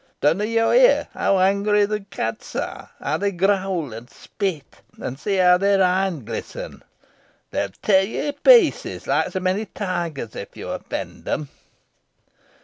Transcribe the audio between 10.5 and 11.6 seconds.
yo offend em."